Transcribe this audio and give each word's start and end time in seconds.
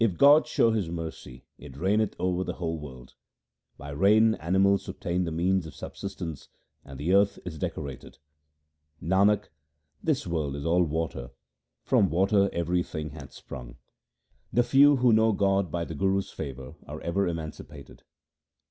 If 0.03 0.17
God 0.17 0.47
show 0.47 0.71
His 0.71 0.89
mercy 0.89 1.45
it 1.59 1.77
raineth 1.77 2.15
over 2.17 2.43
the 2.43 2.53
whole 2.55 2.79
world. 2.79 3.13
By 3.77 3.91
rain 3.91 4.33
animals 4.33 4.89
obtain 4.89 5.25
the 5.25 5.31
means 5.31 5.67
of 5.67 5.75
subsistence, 5.75 6.47
and 6.83 6.99
the 6.99 7.13
earth 7.13 7.37
is 7.45 7.59
decorated. 7.59 8.17
Nanak, 8.99 9.49
this 10.01 10.25
world 10.25 10.55
is 10.55 10.65
all 10.65 10.81
water; 10.85 11.29
from 11.83 12.09
water 12.09 12.49
everything 12.51 13.11
hath 13.11 13.31
sprung. 13.33 13.77
The 14.51 14.63
few 14.63 14.95
who 14.95 15.13
know 15.13 15.33
God 15.33 15.69
by 15.69 15.85
the 15.85 15.93
Guru's 15.93 16.31
favour 16.31 16.73
are 16.87 16.99
ever 17.01 17.27
emancipated. 17.27 18.01